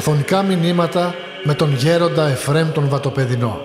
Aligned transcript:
Αφωνικά 0.00 0.42
μηνύματα 0.42 1.14
με 1.44 1.54
τον 1.54 1.74
γέροντα 1.74 2.28
Εφρέμ 2.28 2.72
τον 2.72 2.88
Βατοπεδινό. 2.88 3.60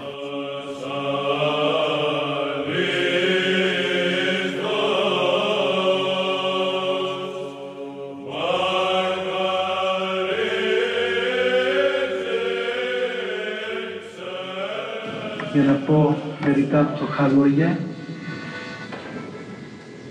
για 15.54 15.64
να 15.64 15.74
πω 15.74 16.18
μερικά 16.46 16.94
φτωχά 16.96 17.28
λόγια 17.28 17.80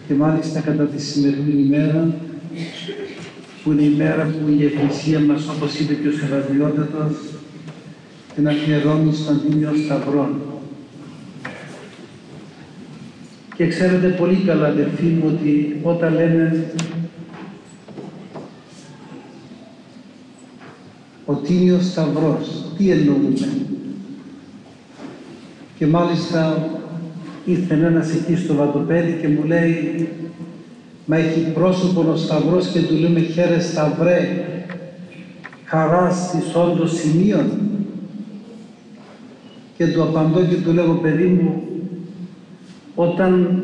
και 0.09 0.15
μάλιστα 0.15 0.61
κατά 0.61 0.84
τη 0.84 1.02
σημερινή 1.02 1.62
ημέρα 1.62 2.06
που 3.64 3.73
είναι 3.73 3.82
η 3.82 3.95
μέρα 3.96 4.24
που 4.24 4.48
η 4.59 4.64
Εκκλησία 4.64 5.20
μας, 5.20 5.48
όπως 5.48 5.78
είπε 5.78 5.95
και 5.95 6.09
ο 6.09 6.12
Σεβασμιότατος, 6.12 7.16
την 8.34 8.48
αφιερώνει 8.48 9.14
στον 9.14 9.40
Τίμιο 9.40 9.70
Σταυρών. 9.84 10.40
Και 13.56 13.66
ξέρετε 13.66 14.09
πολύ 14.09 14.37
καλά, 14.46 14.66
αδερφοί 14.66 15.04
μου, 15.04 15.32
ότι 15.34 15.80
όταν 15.82 16.14
λέμε 16.14 16.66
ο 21.24 21.34
Τίμιος 21.34 21.87
Σταυρός, 21.87 22.65
τι 22.76 22.90
εννοούμε; 22.90 23.48
Και 25.78 25.87
μάλιστα 25.87 26.70
ήρθε 27.45 27.74
ένας 27.74 28.10
εκεί 28.15 28.37
στο 28.37 28.54
βατοπέδι 28.54 29.18
και 29.20 29.28
μου 29.28 29.45
λέει 29.45 30.09
Μα 31.07 31.17
έχει 31.17 31.41
πρόσωπο 31.41 32.05
ο 32.13 32.17
Σταυρός 32.17 32.67
και 32.67 32.81
του 32.81 32.95
λέμε 32.95 33.21
χαίρε 33.21 33.60
Σταυρέ, 33.60 34.45
χαράς 35.65 36.30
της 36.30 36.55
όντως 36.55 36.93
σημείων. 36.93 37.46
Και 39.77 39.87
του 39.87 40.02
απαντώ 40.02 40.45
και 40.45 40.57
του 40.57 40.73
λέω 40.73 40.95
παιδί 40.95 41.27
μου, 41.27 41.63
όταν 42.95 43.63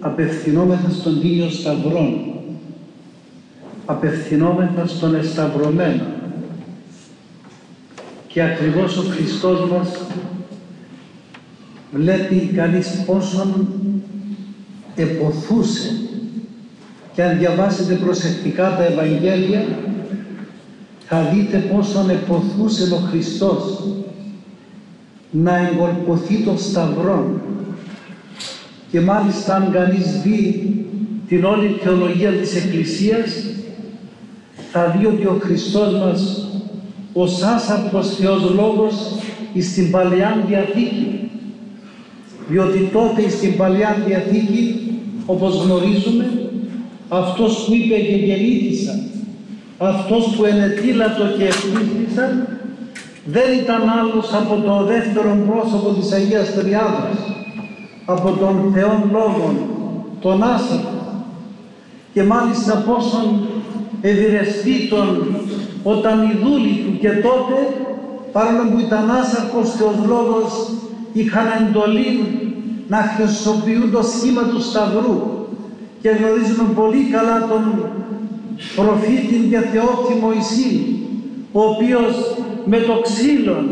απευθυνόμεθα 0.00 0.90
στον 0.90 1.20
Τίλιο 1.20 1.50
Σταυρών, 1.50 2.34
απευθυνόμεθα 3.84 4.86
στον 4.86 5.14
Εσταυρωμένο. 5.14 6.02
Και 8.26 8.42
ακριβώς 8.42 8.96
ο 8.96 9.02
Χριστός 9.02 9.70
μας 9.70 10.00
βλέπει 11.92 12.50
κανείς 12.54 13.02
πόσον 13.06 13.68
εποθούσε 14.94 16.05
και 17.16 17.22
αν 17.22 17.38
διαβάσετε 17.38 17.94
προσεκτικά 17.94 18.76
τα 18.76 18.84
Ευαγγέλια 18.84 19.64
θα 21.06 21.30
δείτε 21.34 21.56
πόσον 21.56 22.10
εποθούσε 22.10 22.94
ο 22.94 22.96
Χριστός 22.96 23.82
να 25.30 25.56
εγκολποθεί 25.56 26.36
το 26.36 26.54
σταυρό 26.56 27.40
και 28.90 29.00
μάλιστα 29.00 29.54
αν 29.54 29.72
κανείς 29.72 30.20
δει 30.22 30.74
την 31.28 31.44
όλη 31.44 31.80
θεολογία 31.82 32.30
της 32.30 32.56
Εκκλησίας 32.56 33.44
θα 34.72 34.96
δει 34.98 35.06
ότι 35.06 35.26
ο 35.26 35.38
Χριστός 35.42 35.94
μας 35.94 36.48
ως 37.12 37.42
άσαπτος 37.42 38.14
Θεός 38.14 38.50
Λόγος 38.54 38.94
στην 39.60 39.90
Παλαιά 39.90 40.44
Διαθήκη. 40.46 41.30
Διότι 42.48 42.90
τότε 42.92 43.28
στην 43.28 43.56
Παλαιά 43.56 44.02
Διαθήκη 44.06 44.74
όπως 45.26 45.64
γνωρίζουμε 45.64 46.45
αυτός 47.08 47.64
που 47.64 47.74
είπε 47.74 47.94
και 47.94 48.16
γεννήθησαν, 48.16 49.02
αυτός 49.78 50.34
που 50.36 50.44
ενετήλατο 50.44 51.24
και 51.38 51.44
ευχήθησαν, 51.44 52.48
δεν 53.24 53.58
ήταν 53.62 53.82
άλλος 53.88 54.32
από 54.34 54.54
το 54.66 54.84
δεύτερο 54.84 55.38
πρόσωπο 55.48 55.88
της 56.00 56.12
Αγίας 56.12 56.54
Τριάδας, 56.54 57.18
από 58.04 58.30
τον 58.30 58.72
Θεόν 58.74 59.10
Λόγον, 59.12 59.56
τον 60.20 60.42
Άσαπο. 60.42 60.88
Και 62.12 62.22
μάλιστα 62.22 62.84
πόσον 62.86 63.46
ευηρεστήτων 64.00 65.36
όταν 65.82 66.22
οι 66.22 66.38
δούλοι 66.42 66.84
του 66.84 66.98
και 66.98 67.08
τότε, 67.08 67.56
παρόλο 68.32 68.70
που 68.70 68.78
ήταν 68.78 69.10
άσαρκος 69.10 69.70
Θεός 69.70 69.96
Λόγος, 70.06 70.70
είχαν 71.12 71.46
εντολή 71.60 72.20
να 72.88 72.96
χρησιμοποιούν 72.96 73.92
το 73.92 74.02
σχήμα 74.02 74.42
του 74.42 74.60
Σταυρού 74.60 75.35
και 76.06 76.12
γνωρίζουμε 76.12 76.68
πολύ 76.74 77.02
καλά 77.14 77.46
τον 77.48 77.90
προφήτη 78.76 79.48
και 79.50 79.58
Θεόφθη 79.58 80.14
Μωυσή, 80.20 80.98
ο 81.52 81.60
οποίος 81.60 82.14
με 82.64 82.78
το 82.78 83.00
ξύλο 83.00 83.64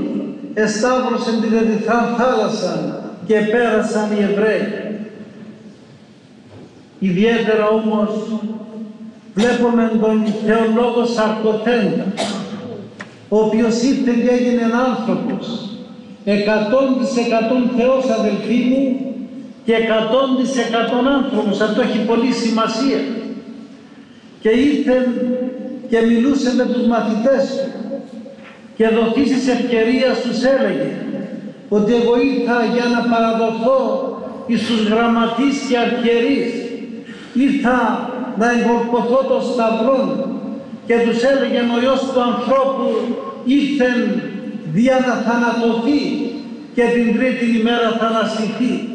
εσταύρωσε 0.55 1.31
την 1.41 1.53
Ερυθρά 1.59 2.15
θάλασσα 2.19 3.03
και 3.27 3.35
πέρασαν 3.35 4.09
οι 4.13 4.23
Εβραίοι. 4.23 4.67
Ιδιαίτερα 6.99 7.69
όμως 7.69 8.11
βλέπουμε 9.35 9.99
τον 10.01 10.25
θεολόγο 10.47 11.05
Σαρκοθέντα, 11.05 12.07
ο 13.29 13.39
οποίος 13.39 13.83
ήρθε 13.83 14.13
και 14.23 14.31
έγινε 14.31 14.63
άνθρωπος, 14.89 15.71
εκατόν 16.25 16.97
της 17.01 17.27
εκατόν 17.27 17.71
Θεός 17.77 18.05
αδελφοί 18.19 18.59
μου, 18.71 19.14
και 19.65 19.73
εκατόν 19.73 20.29
εκατόν 20.69 21.09
άνθρωπους. 21.09 21.61
Αυτό 21.61 21.81
έχει 21.81 21.99
πολύ 21.99 22.33
σημασία. 22.33 23.01
Και 24.41 24.49
ήρθε 24.49 24.97
και 25.89 26.01
μιλούσε 26.01 26.55
με 26.55 26.65
τους 26.65 26.87
μαθητές 26.87 27.45
του 27.49 27.85
και 28.77 28.89
δοθήσεις 28.89 29.49
ευκαιρίας 29.49 30.21
τους 30.21 30.43
έλεγε 30.45 30.91
ότι 31.69 31.95
εγώ 31.95 32.15
ήρθα 32.21 32.57
για 32.75 32.85
να 32.95 33.01
παραδοθώ 33.11 33.81
εις 34.47 34.67
τους 34.67 34.89
γραμματείς 34.89 35.57
και 35.69 35.79
αρχιερείς. 35.79 36.53
Ήρθα 37.35 38.09
να 38.39 38.47
εγκορποθώ 38.51 39.25
το 39.29 39.41
σταυρό 39.53 40.01
και 40.87 40.95
τους 41.05 41.23
έλεγε 41.23 41.61
ο 41.75 41.81
Υιός 41.83 42.01
του 42.01 42.21
ανθρώπου 42.21 42.89
ήρθεν 43.45 44.23
δια 44.73 44.97
να 45.07 45.15
θανατωθεί 45.27 46.03
και 46.75 46.83
την 46.95 47.17
τρίτη 47.17 47.59
ημέρα 47.59 47.97
θα 47.99 48.07
αναστηθεί 48.07 48.94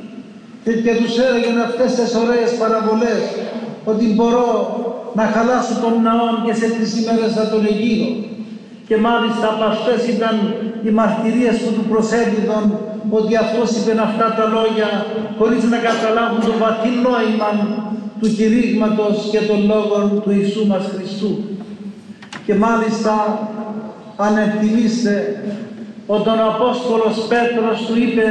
και 0.63 0.93
τους 0.99 1.13
έλεγαν 1.25 1.57
αυτές 1.67 1.89
τις 1.97 2.11
ωραίες 2.23 2.49
παραβολές 2.61 3.21
ότι 3.91 4.05
μπορώ 4.15 4.49
να 5.19 5.23
χαλάσω 5.33 5.73
τον 5.83 5.95
ναό 6.05 6.27
και 6.45 6.53
σε 6.59 6.67
τρεις 6.75 6.91
ημέρες 6.99 7.31
θα 7.37 7.45
τον 7.51 7.61
εγείρω. 7.71 8.09
Και 8.87 8.97
μάλιστα 8.97 9.45
από 9.53 9.63
αυτές 9.73 9.99
ήταν 10.15 10.35
οι 10.85 10.89
μαρτυρίες 10.99 11.55
που 11.61 11.71
του 11.75 11.85
προσέδιδαν 11.91 12.65
ότι 13.09 13.35
αυτός 13.35 13.69
είπε 13.77 13.91
αυτά 14.07 14.27
τα 14.37 14.45
λόγια 14.55 14.89
χωρίς 15.37 15.63
να 15.73 15.77
καταλάβουν 15.87 16.41
το 16.49 16.53
βαθύ 16.63 16.91
νόημα 17.07 17.49
του 18.19 18.27
κηρύγματος 18.37 19.15
και 19.31 19.41
των 19.49 19.59
λόγων 19.71 20.21
του 20.23 20.31
Ιησού 20.37 20.67
μας 20.67 20.83
Χριστού. 20.93 21.31
Και 22.45 22.55
μάλιστα 22.55 23.13
αν 24.15 24.37
εκτιμήστε 24.37 25.43
όταν 26.07 26.39
ο 26.39 26.47
Απόστολος 26.53 27.15
Πέτρος 27.31 27.77
του 27.87 27.95
είπε 28.03 28.25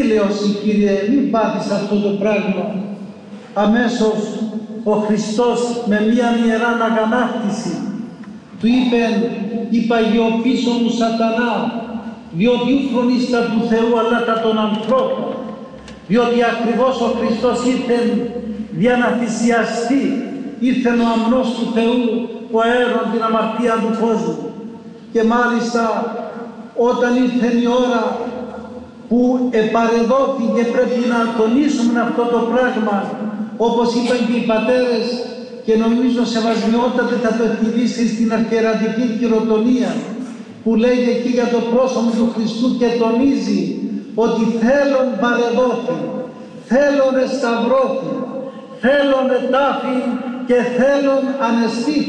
Ήλιος 0.00 0.36
Κύριε, 0.62 0.94
μην 1.10 1.30
πάθεις 1.30 1.70
αυτό 1.70 1.94
το 1.96 2.08
πράγμα. 2.08 2.64
Αμέσως 3.54 4.18
ο 4.84 4.92
Χριστός 4.92 5.60
με 5.86 6.00
μία 6.00 6.28
ιερά 6.46 6.72
αγανάκτηση 6.88 7.74
του 8.60 8.66
είπε 8.66 9.00
«Υπαγιοποιήσω 9.70 10.70
μου 10.70 10.90
σατανά, 10.98 11.54
διότι 12.32 12.72
ου 12.94 13.30
τα 13.32 13.40
του 13.40 13.62
Θεού 13.70 13.98
αλλά 13.98 14.24
τα 14.24 14.40
των 14.40 14.58
ανθρώπων, 14.58 15.24
διότι 16.08 16.38
ακριβώς 16.52 17.00
ο 17.00 17.08
Χριστός 17.18 17.58
ήρθε 17.72 17.98
για 18.78 18.96
να 18.96 19.06
θυσιαστεί, 19.18 20.02
ήρθε 20.60 20.88
ο 20.88 21.06
αμνός 21.14 21.48
του 21.56 21.66
Θεού 21.74 22.28
που 22.50 22.60
αέρον 22.60 23.06
την 23.12 23.22
αμαρτία 23.22 23.74
του 23.82 23.92
κόσμου. 24.04 24.50
Και 25.12 25.22
μάλιστα 25.22 25.82
όταν 26.76 27.16
ήρθε 27.24 27.48
η 27.62 27.66
ώρα 27.66 28.02
που 29.08 29.48
επαρεδόθηκε 29.62 30.62
πρέπει 30.74 31.00
να 31.14 31.20
τονίσουμε 31.38 31.98
αυτό 32.08 32.24
το 32.34 32.40
πράγμα 32.52 32.96
όπως 33.56 33.88
είπαν 33.94 34.20
και 34.26 34.36
οι 34.38 34.44
πατέρες 34.52 35.06
και 35.66 35.74
νομίζω 35.84 36.20
σεβασμιότατα 36.34 37.16
θα 37.24 37.30
το 37.38 37.42
εκτιμήσει 37.50 38.04
στην 38.14 38.28
αρχαιρατική 38.38 39.06
χειροτονία 39.18 39.90
που 40.62 40.74
λέει 40.74 41.00
εκεί 41.14 41.30
για 41.38 41.48
το 41.54 41.60
πρόσωπο 41.72 42.10
του 42.18 42.28
Χριστού 42.34 42.68
και 42.78 42.88
τονίζει 43.02 43.60
ότι 44.14 44.42
θέλουν 44.62 45.08
παρεδόθη, 45.24 45.98
θέλουν 46.70 47.14
εσταυρώθη, 47.24 48.12
θέλουν 48.84 49.26
ετάφη 49.40 49.98
και 50.48 50.58
θέλουν 50.78 51.22
ανεστή. 51.48 52.00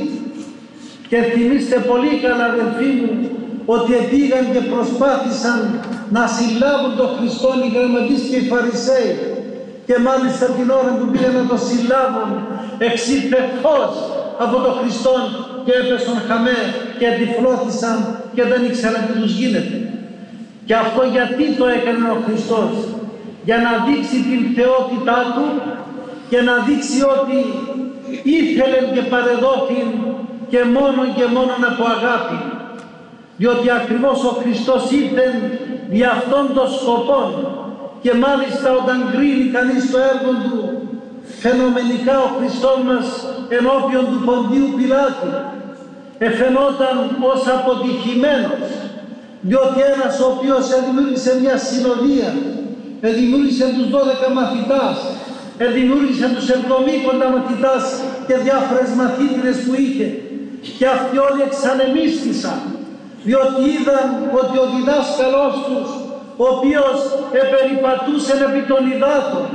Και 1.10 1.20
θυμίστε 1.32 1.78
πολύ 1.92 2.14
καλά 2.24 2.46
αδελφοί 2.54 2.90
μου 3.00 3.35
ότι 3.74 3.92
πήγαν 4.12 4.46
και 4.54 4.62
προσπάθησαν 4.74 5.60
να 6.16 6.24
συλλάβουν 6.36 6.94
τον 7.00 7.10
Χριστό 7.18 7.50
οι 7.62 7.68
γραμματείς 7.76 8.22
και 8.30 8.38
οι 8.40 8.46
Φαρισαίοι 8.52 9.12
και 9.88 9.96
μάλιστα 10.08 10.46
την 10.58 10.68
ώρα 10.80 10.92
που 10.98 11.06
πήγαν 11.12 11.34
να 11.40 11.46
το 11.52 11.58
συλλάβουν 11.68 12.32
εξήλθε 12.88 13.40
φως 13.62 13.94
από 14.44 14.56
τον 14.64 14.74
Χριστό 14.80 15.16
και 15.66 15.74
έπεσαν 15.82 16.18
χαμέ 16.28 16.60
και 17.00 17.08
τυφλώθησαν 17.18 17.98
και 18.36 18.44
δεν 18.52 18.60
ήξεραν 18.68 19.02
τι 19.08 19.14
τους 19.22 19.34
γίνεται. 19.40 19.76
Και 20.68 20.76
αυτό 20.84 21.02
γιατί 21.16 21.46
το 21.60 21.66
έκανε 21.78 22.06
ο 22.16 22.18
Χριστός. 22.26 22.72
Για 23.48 23.58
να 23.66 23.72
δείξει 23.86 24.18
την 24.30 24.42
θεότητά 24.58 25.18
Του 25.36 25.48
και 26.30 26.40
να 26.48 26.54
δείξει 26.68 27.00
ότι 27.16 27.38
ήθελε 28.40 28.80
και 28.94 29.04
παρεδόθη 29.14 29.80
και 30.52 30.62
μόνο 30.76 31.02
και 31.18 31.26
μόνο 31.36 31.54
από 31.72 31.84
αγάπη. 31.96 32.38
Διότι 33.38 33.72
ακριβώς 33.72 34.24
ο 34.24 34.34
Χριστός 34.42 34.92
ήρθε 34.92 35.26
για 35.92 36.10
αυτόν 36.12 36.54
τον 36.54 36.68
σκοπό 36.78 37.22
και 38.02 38.14
μάλιστα 38.14 38.68
όταν 38.82 38.98
κρίνει 39.12 39.48
κανείς 39.56 39.92
το 39.92 39.98
έργο 40.12 40.32
του 40.44 40.60
φαινομενικά 41.42 42.16
ο 42.28 42.30
Χριστός 42.38 42.78
μας 42.88 43.06
ενώπιον 43.58 44.06
του 44.12 44.22
Ποντίου 44.28 44.70
Πιλάτου 44.76 45.32
εφαινόταν 46.28 46.96
ως 47.32 47.42
αποτυχημένος. 47.58 48.68
Διότι 49.48 49.80
ένας 49.94 50.14
ο 50.20 50.26
οποίος 50.34 50.64
δημιούργησε 50.86 51.32
μια 51.42 51.58
συνοδεία 51.68 52.30
δημιούργησε 53.20 53.66
τους 53.76 53.88
12 53.96 54.34
μαθητάς 54.38 54.98
δημιούργησε 55.76 56.28
τους 56.36 56.48
70 56.50 57.28
μαθητάς 57.36 57.84
και 58.28 58.36
διάφορες 58.46 58.90
μαθήτρες 59.02 59.58
που 59.64 59.74
είχε. 59.84 60.08
Και 60.78 60.88
αυτοί 60.88 61.18
όλοι 61.28 61.42
εξανεμίστησαν 61.50 62.60
διότι 63.28 63.62
είδαν 63.74 64.08
ότι 64.40 64.56
ο 64.64 64.66
διδάσκαλός 64.74 65.56
τους 65.68 65.90
ο 66.44 66.46
οποίος 66.56 66.98
επεριπατούσε 67.42 68.34
επί 68.48 68.62
των 68.72 68.82
υδάτων 68.94 69.48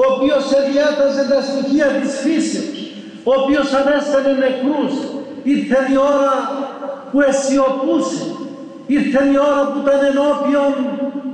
ο 0.00 0.02
οποίος 0.12 0.44
εδιάταζε 0.60 1.22
τα 1.32 1.40
στοιχεία 1.48 1.88
της 1.98 2.12
φύσεως 2.22 2.78
ο 3.28 3.30
οποίος 3.40 3.68
ανέστανε 3.80 4.32
νεκρούς 4.42 4.94
ήρθε 5.52 5.78
η 5.94 5.96
ώρα 6.14 6.34
που 7.10 7.18
αισιοπούσε 7.26 8.24
ήρθε 8.96 9.20
η 9.32 9.36
ώρα 9.50 9.62
που 9.70 9.78
ήταν 9.84 10.00
ενώπιον 10.10 10.72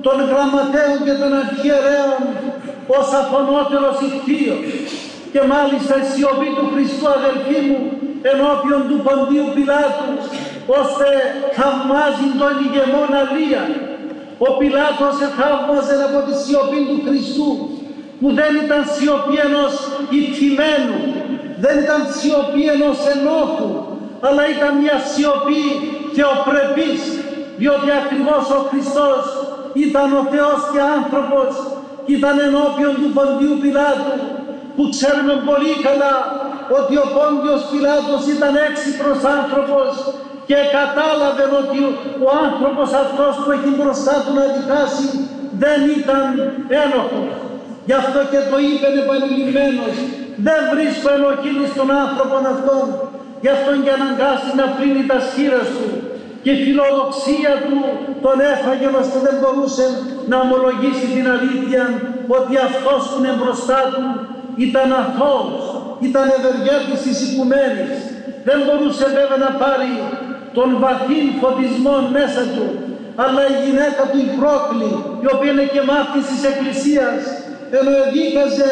των 0.07 0.17
γραμματέων 0.31 0.99
και 1.07 1.15
των 1.21 1.31
αρχιερέων 1.43 2.21
ως 2.99 3.07
αφωνότερος 3.21 3.97
ηχθείος. 4.07 4.65
Και 5.33 5.43
μάλιστα 5.53 5.95
η 6.03 6.05
σιωπή 6.13 6.49
του 6.57 6.67
Χριστού 6.73 7.07
αδελφοί 7.19 7.59
μου 7.69 7.81
ενώπιον 8.33 8.81
του 8.89 8.99
Ποντίου 9.07 9.47
Πιλάτους 9.55 10.23
ώστε 10.81 11.09
θαυμάζει 11.57 12.29
τον 12.41 12.53
ηγεμόν 12.65 13.11
Αλία. 13.23 13.63
Ο 14.47 14.49
Πιλάτος 14.59 15.17
θαύμαζε 15.39 15.97
από 16.09 16.19
τη 16.27 16.35
σιωπή 16.43 16.81
του 16.89 16.99
Χριστού 17.07 17.51
που 18.21 18.29
δεν 18.39 18.53
ήταν 18.65 18.83
σιωπή 18.95 19.37
ενός 19.47 19.75
ηττημένου, 20.19 20.99
δεν 21.65 21.75
ήταν 21.85 22.01
σιωπή 22.19 22.63
ενός 22.75 22.99
ενόχου, 23.15 23.71
αλλά 24.27 24.43
ήταν 24.55 24.73
μια 24.83 24.99
σιωπή 25.11 25.65
θεοπρεπής, 26.15 27.01
διότι 27.61 27.89
ακριβώς 28.01 28.45
ο 28.59 28.61
Χριστός 28.69 29.23
ήταν 29.87 30.09
ο 30.21 30.23
Θεός 30.33 30.61
και 30.73 30.81
άνθρωπος 30.99 31.51
και 32.05 32.13
ήταν 32.19 32.37
ενώπιον 32.49 32.95
του 33.01 33.11
Ποντίου 33.17 33.57
Πιλάτου 33.63 34.17
που 34.77 34.85
ξέρουμε 34.95 35.35
πολύ 35.49 35.75
καλά 35.87 36.17
ότι 36.79 36.95
ο 37.05 37.07
Πόντιος 37.15 37.63
Πιλάτος 37.71 38.23
ήταν 38.37 38.53
έξυπνος 38.69 39.21
άνθρωπος 39.39 39.91
και 40.49 40.59
κατάλαβε 40.79 41.45
ότι 41.61 41.79
ο 42.27 42.29
άνθρωπος 42.47 42.89
αυτός 43.05 43.33
που 43.43 43.51
έχει 43.57 43.71
μπροστά 43.79 44.15
του 44.25 44.33
να 44.39 44.45
δικάσει 44.57 45.07
δεν 45.63 45.81
ήταν 46.01 46.25
ένοχος. 46.85 47.31
Γι' 47.89 47.99
αυτό 48.03 48.21
και 48.33 48.41
το 48.51 48.57
είπε 48.69 48.87
επανειλημμένος. 49.03 49.95
Δεν 50.47 50.61
βρίσκω 50.73 51.09
ενοχή 51.19 51.53
στον 51.73 51.89
άνθρωπο 52.03 52.37
αυτόν. 52.55 52.85
Γι' 53.43 53.53
αυτόν 53.57 53.77
και 53.85 53.93
αναγκάσει 53.99 54.51
να 54.61 54.67
πλύνει 54.75 55.05
τα 55.11 55.19
σχήρας 55.29 55.69
του. 55.77 55.89
Και 56.43 56.53
η 56.57 56.59
φιλοδοξία 56.65 57.53
του 57.67 57.79
τον 58.25 58.37
έφαγε 58.53 58.89
ώστε 59.01 59.19
δεν 59.27 59.37
μπορούσε 59.41 59.87
να 60.31 60.37
ομολογήσει 60.45 61.07
την 61.17 61.27
αλήθεια 61.37 61.83
ότι 62.39 62.55
αυτός 62.69 63.01
που 63.09 63.17
είναι 63.21 63.35
μπροστά 63.41 63.81
του 63.95 64.05
ήταν 64.67 64.89
αθώος, 65.03 65.65
ήταν 66.09 66.27
ευεργέτης 66.39 67.01
της 67.07 67.19
οικουμένης. 67.27 67.95
Δεν 68.47 68.59
μπορούσε 68.65 69.07
βέβαια 69.19 69.39
να 69.47 69.51
πάρει 69.63 69.91
τον 70.57 70.69
βαθύ 70.83 71.21
φωτισμό 71.41 71.97
μέσα 72.17 72.43
του, 72.55 72.67
αλλά 73.23 73.43
η 73.53 73.57
γυναίκα 73.65 74.03
του 74.11 74.19
η 74.27 74.29
πρόκλη, 74.39 74.91
η 75.25 75.27
οποία 75.35 75.51
είναι 75.53 75.67
και 75.75 75.83
μάθης 75.91 76.25
της 76.31 76.41
Εκκλησίας, 76.51 77.21
ενώ 77.79 77.91
εδίκαζε 78.05 78.69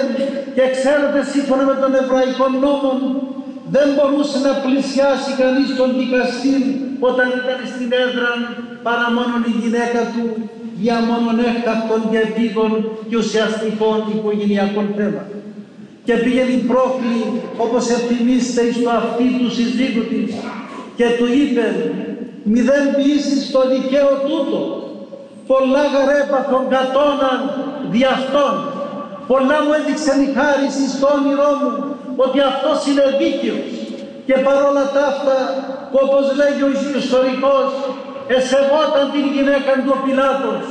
και 0.57 0.65
ξέρετε 0.77 1.21
σύμφωνα 1.33 1.65
με 1.71 1.75
τον 1.83 1.93
Εβραϊκό 2.03 2.47
νόμο 2.65 2.91
δεν 3.75 3.89
μπορούσε 3.95 4.39
να 4.47 4.53
πλησιάσει 4.65 5.31
κανείς 5.43 5.69
τον 5.79 5.89
δικαστή 6.01 6.57
όταν 7.09 7.27
ήταν 7.41 7.59
στην 7.73 7.91
έδρα 8.05 8.31
παρά 8.87 9.09
μόνο 9.17 9.35
η 9.51 9.53
γυναίκα 9.63 10.01
του 10.13 10.25
για 10.85 10.97
μόνον 11.09 11.39
έκτακτων 11.51 12.01
και 12.11 12.19
επίγων 12.29 12.73
και 13.09 13.17
ουσιαστικών 13.23 13.99
οικογενειακών 14.15 14.87
θέματων. 14.97 15.41
Και 16.07 16.15
πήγαινε 16.23 16.53
η 16.61 16.63
πρόκλη 16.71 17.21
όπως 17.65 17.85
ευθυμίστε 17.97 18.63
στο 18.77 18.91
αυτί 19.01 19.27
του 19.39 19.49
συζύγου 19.57 20.05
της 20.11 20.31
και 21.01 21.11
του 21.19 21.29
είπε 21.41 21.67
μηδέν 22.53 22.85
ποιήσεις 22.97 23.43
το 23.55 23.61
δικαίω 23.73 24.13
τούτο. 24.29 24.61
Πολλά 25.51 25.85
γαρέπαθον 25.93 26.65
κατώναν 26.75 27.41
δι' 27.93 28.09
αυτόν. 28.17 28.55
Πολλά 29.31 29.59
μου 29.65 29.73
έδειξε 29.79 30.13
η 30.27 30.29
χάρη 30.37 30.67
στο 30.97 31.09
όνειρό 31.17 31.51
μου 31.61 31.73
ότι 32.25 32.39
αυτός 32.51 32.79
είναι 32.89 33.07
δίκαιος. 33.21 33.69
Και 34.27 34.37
παρόλα 34.47 34.85
τα 34.95 35.03
αυτά 35.13 35.39
όπως 36.03 36.25
λέγει 36.41 36.63
ο 36.69 36.71
ιστορικός 37.03 37.71
εσεβόταν 38.37 39.05
την 39.15 39.27
γυναίκα 39.35 39.73
του 39.83 39.93
ο 39.97 39.99
Πιλάτος. 40.05 40.65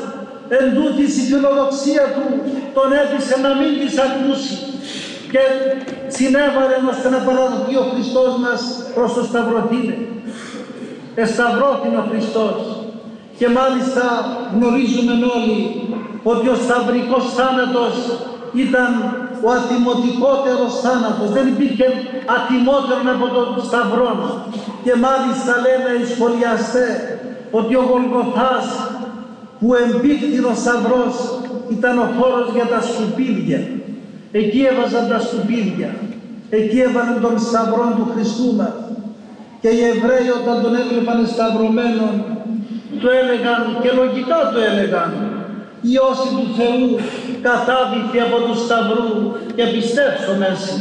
Εν 0.58 0.66
τούτης 0.78 1.12
η 1.22 1.24
φιλοδοξία 1.30 2.06
του 2.16 2.26
τον 2.78 2.90
έπεισε 3.02 3.36
να 3.46 3.52
μην 3.60 3.72
της 3.81 3.96
ακούσει. 4.06 4.56
Και 5.34 5.44
συνέβαλε 6.16 6.76
ώστε 6.92 7.08
να 7.16 7.20
παραδοθεί 7.28 7.74
ο 7.84 7.86
Χριστός 7.92 8.31
μας 8.44 8.62
προς 8.96 9.10
το 9.16 9.22
σταυρωτήνε. 9.30 9.98
Εσταυρώθην 11.16 11.96
ο 11.96 12.04
Χριστός 12.10 12.56
και 13.38 13.48
μάλιστα 13.50 14.04
γνωρίζουμε 14.56 15.14
όλοι 15.36 15.60
ότι 16.24 16.48
ο 16.48 16.56
σταυρικός 16.66 17.24
θάνατος 17.38 17.96
ήταν 18.54 18.90
ο 19.46 19.50
ατιμωτικότερος 19.58 20.72
θάνατος. 20.84 21.30
Δεν 21.38 21.48
υπήρχε 21.48 21.86
ατιμότερο 22.38 23.02
από 23.16 23.28
τον 23.36 23.48
σταυρό. 23.68 24.12
Και 24.83 24.94
μάλιστα 25.06 25.52
λένε 25.66 25.92
οι 26.00 26.06
σχολιαστές 26.14 26.94
ότι 27.52 27.74
ο 27.76 27.83
Γολγοθάς 27.90 28.68
που 29.60 29.68
εμπίχθη 29.83 30.40
ο 30.52 30.54
σταυρός 30.62 31.16
ήταν 31.76 31.94
ο 32.06 32.07
χώρος 32.18 32.48
για 32.56 32.66
τα 32.74 32.80
σκουπίδια. 32.88 33.62
Εκεί 34.31 34.62
έβαζαν 34.72 35.06
τα 35.12 35.19
σκουπίδια. 35.26 35.90
Εκεί 36.50 36.80
έβαλαν 36.88 37.18
τον 37.22 37.40
σταυρό 37.40 37.86
του 37.98 38.07
Χριστού 38.14 38.56
μας. 38.56 38.74
Και 39.61 39.69
οι 39.75 39.81
Εβραίοι 39.94 40.30
όταν 40.39 40.61
τον 40.63 40.75
έβλεπαν 40.81 41.19
σταυρωμένον 41.33 42.16
το 43.01 43.07
έλεγαν 43.21 43.61
και 43.81 43.92
λογικά 43.92 44.39
το 44.54 44.59
έλεγαν 44.69 45.11
Υιώση 45.81 46.30
του 46.37 46.47
Θεού 46.57 46.87
κατάβηκε 47.47 48.19
από 48.28 48.37
τους 48.45 48.59
Σταυρούς 48.63 49.18
και 49.56 49.63
πιστέψω 49.73 50.31
μέσα. 50.44 50.73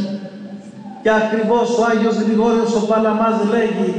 Και 1.02 1.10
ακριβώς 1.22 1.78
ο 1.78 1.82
Άγιος 1.90 2.16
Γρηγόριος 2.24 2.74
ο 2.74 2.86
Παλαμάς 2.86 3.38
λέγει 3.54 3.90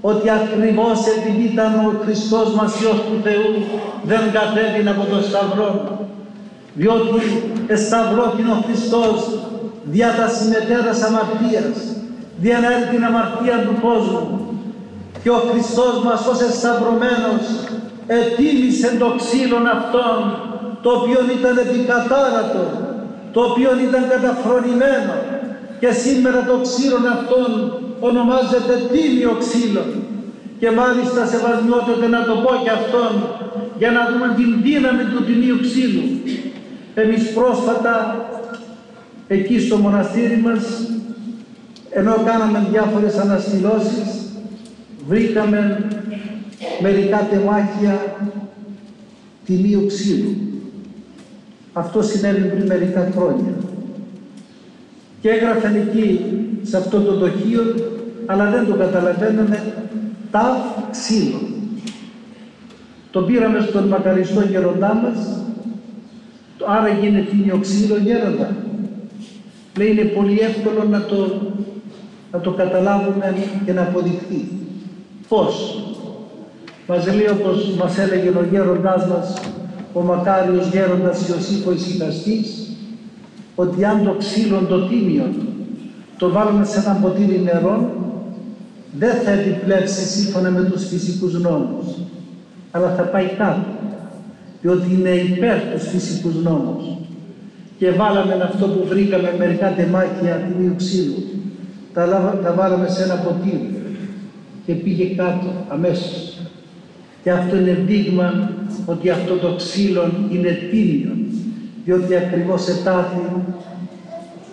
ότι 0.00 0.30
ακριβώς 0.30 0.98
επειδή 1.16 1.44
ήταν 1.52 1.72
ο 1.86 1.90
Χριστός 2.04 2.48
μας 2.54 2.80
Υιός 2.80 3.00
του 3.06 3.18
Θεού 3.22 3.52
δεν 4.02 4.22
κατέβηνε 4.36 4.90
από 4.90 5.04
το 5.12 5.18
Σταυρό 5.28 5.70
διότι 6.74 7.20
εσταυρώθηκε 7.66 8.50
ο 8.50 8.62
Χριστός 8.66 9.38
δια 9.84 10.14
τα 10.18 10.28
συμμετέρας 10.28 11.02
αμαρτίας 11.02 11.95
δια 12.42 12.58
να 12.64 12.68
την 12.90 13.04
αμαρτία 13.04 13.56
του 13.66 13.76
κόσμου. 13.86 14.24
Και 15.22 15.30
ο 15.30 15.40
Χριστός 15.48 15.94
μας 16.04 16.26
ως 16.26 16.40
εσταυρωμένος 16.48 17.44
ετίμησε 18.06 18.96
το 18.98 19.08
ξύλο 19.20 19.58
αυτόν 19.76 20.18
το 20.82 20.90
οποίο 20.98 21.20
ήταν 21.38 21.54
επικατάρατο, 21.66 22.64
το 23.32 23.40
οποίο 23.48 23.70
ήταν 23.88 24.02
καταφρονημένο. 24.14 25.14
Και 25.80 25.90
σήμερα 26.02 26.40
το 26.50 26.56
ξύλο 26.66 26.98
αυτόν 27.16 27.50
ονομάζεται 28.00 28.74
τίμιο 28.92 29.32
ξύλο 29.42 29.84
και 30.60 30.70
μάλιστα 30.70 31.26
σεβασμιότατε 31.26 32.06
να 32.06 32.24
το 32.24 32.34
πω 32.42 32.52
και 32.62 32.70
αυτόν 32.70 33.12
για 33.78 33.90
να 33.90 34.00
δούμε 34.10 34.34
την 34.36 34.50
δύναμη 34.62 35.04
του 35.12 35.24
τιμίου 35.24 35.58
ξύλου. 35.60 36.04
Εμείς 36.94 37.32
πρόσφατα 37.32 37.94
εκεί 39.28 39.60
στο 39.60 39.76
μοναστήρι 39.76 40.40
μας 40.44 40.62
ενώ 41.98 42.14
κάναμε 42.24 42.66
διάφορες 42.70 43.18
αναστηλώσεις 43.18 44.26
βρήκαμε 45.08 45.88
μερικά 46.80 47.28
τεμάχια 47.30 48.16
τιμίου 49.44 49.86
ξύλου. 49.86 50.36
Αυτό 51.72 52.02
συνέβη 52.02 52.48
πριν 52.48 52.66
μερικά 52.66 53.12
χρόνια. 53.16 53.52
Και 55.20 55.28
έγραφαν 55.28 55.74
εκεί 55.74 56.20
σε 56.62 56.76
αυτό 56.76 57.00
το 57.00 57.14
δοχείο, 57.14 57.62
αλλά 58.26 58.50
δεν 58.50 58.66
το 58.66 58.74
καταλαβαίνανε, 58.74 59.62
ταφ 60.30 60.58
ξύλο. 60.90 61.40
Το 63.10 63.22
πήραμε 63.22 63.60
στον 63.60 63.88
μακαριστό 63.88 64.40
γεροντά 64.40 64.94
μας, 64.94 65.40
άρα 66.66 66.88
γίνεται 66.88 67.52
ο 67.52 67.58
ξύλο 67.58 67.96
γέροντα. 67.96 68.56
Λέει 69.78 69.90
είναι 69.90 70.02
πολύ 70.02 70.38
εύκολο 70.40 70.84
να 70.90 71.00
το, 71.00 71.40
να 72.32 72.40
το 72.40 72.50
καταλάβουμε 72.50 73.34
και 73.64 73.72
να 73.72 73.82
αποδειχθεί. 73.82 74.48
Πώς. 75.28 75.80
Μας 76.88 77.06
λέει 77.06 77.28
όπως 77.40 77.74
μας 77.78 77.98
έλεγε 77.98 78.28
ο 78.28 78.46
γέροντάς 78.50 79.06
μας, 79.06 79.34
ο 79.92 80.00
μακάριος 80.00 80.68
γέροντας 80.68 81.28
Ιωσήφ 81.28 81.66
ο 81.66 81.72
ότι 83.54 83.84
αν 83.84 84.04
το 84.04 84.14
ξύλο 84.18 84.60
το 84.68 84.86
τίμιο 84.86 85.24
το 86.18 86.30
βάλουμε 86.30 86.64
σε 86.64 86.78
ένα 86.78 86.98
ποτήρι 87.02 87.40
νερό, 87.44 87.90
δεν 88.98 89.14
θα 89.14 89.30
επιπλέψει 89.30 90.06
σύμφωνα 90.06 90.50
με 90.50 90.62
τους 90.62 90.86
φυσικούς 90.88 91.40
νόμους, 91.40 91.86
αλλά 92.70 92.94
θα 92.94 93.02
πάει 93.02 93.26
κάτω, 93.38 93.66
διότι 94.62 94.94
είναι 94.94 95.10
υπέρ 95.10 95.58
τους 95.60 95.88
φυσικούς 95.88 96.34
νόμους. 96.34 96.84
Και 97.78 97.90
βάλαμε 97.90 98.34
αυτό 98.42 98.66
που 98.66 98.86
βρήκαμε 98.88 99.34
μερικά 99.38 99.72
τεμάκια 99.72 100.48
τιμίου 100.48 100.74
ξύλου, 100.76 101.22
τα, 101.96 102.38
τα 102.42 102.52
βάλαμε 102.52 102.88
σε 102.88 103.02
ένα 103.02 103.14
ποτήρι 103.14 103.74
και 104.66 104.72
πήγε 104.72 105.04
κάτω 105.04 105.46
αμέσως. 105.68 106.38
Και 107.22 107.30
αυτό 107.30 107.56
είναι 107.56 107.78
δείγμα 107.86 108.50
ότι 108.86 109.10
αυτό 109.10 109.34
το 109.34 109.54
ξύλο 109.56 110.10
είναι 110.30 110.58
τίμιο, 110.70 111.16
διότι 111.84 112.16
ακριβώς 112.16 112.68
ετάθη 112.68 113.16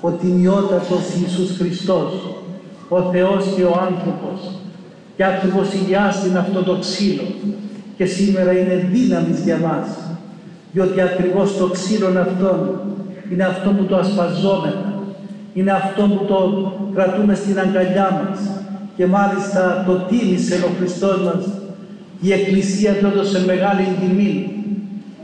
ο 0.01 0.09
τιμιότατος 0.09 1.01
Ιησούς 1.21 1.57
Χριστός, 1.57 2.37
ο 2.89 3.01
Θεός 3.01 3.53
και 3.55 3.63
ο 3.63 3.79
άνθρωπος. 3.87 4.51
Και 5.15 5.25
ακριβώς 5.25 5.73
υγιάστην 5.73 6.37
αυτό 6.37 6.63
το 6.63 6.77
ξύλο. 6.79 7.23
Και 7.97 8.05
σήμερα 8.05 8.51
είναι 8.51 8.87
δύναμης 8.91 9.39
για 9.39 9.57
μας 9.57 9.87
διότι 10.71 11.01
ακριβώς 11.01 11.57
το 11.57 11.67
ξύλο 11.67 12.07
αυτό 12.19 12.81
είναι 13.31 13.43
αυτό 13.43 13.69
που 13.69 13.83
το 13.83 13.95
ασπαζόμεθα 13.95 14.92
είναι 15.53 15.71
αυτό 15.71 16.03
που 16.03 16.25
το 16.25 16.71
κρατούμε 16.95 17.35
στην 17.35 17.59
αγκαλιά 17.59 18.25
μας 18.25 18.39
και 18.95 19.05
μάλιστα 19.05 19.83
το 19.87 19.93
τίμησε 19.93 20.55
ο 20.55 20.69
Χριστός 20.77 21.21
μας 21.21 21.45
η 22.21 22.31
Εκκλησία 22.31 22.93
του 22.93 23.05
έδωσε 23.05 23.45
μεγάλη 23.45 23.87
τιμή 23.99 24.51